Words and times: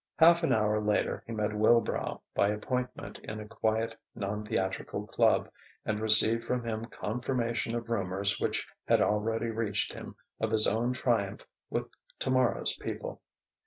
Half 0.17 0.41
an 0.41 0.51
hour 0.51 0.81
later 0.81 1.23
he 1.27 1.31
met 1.33 1.53
Wilbrow 1.53 2.21
by 2.33 2.47
appointment 2.49 3.19
in 3.19 3.39
a 3.39 3.47
quiet, 3.47 3.95
non 4.15 4.43
theatrical 4.43 5.05
club, 5.05 5.47
and 5.85 5.99
received 5.99 6.43
from 6.43 6.63
him 6.63 6.85
confirmation 6.85 7.75
of 7.75 7.87
rumours 7.91 8.39
which 8.39 8.67
had 8.87 8.99
already 8.99 9.51
reached 9.51 9.93
him 9.93 10.15
of 10.39 10.49
his 10.49 10.65
own 10.65 10.93
triumph 10.93 11.45
with 11.69 11.85
"Tomorrow's 12.17 12.75
People." 12.77 13.21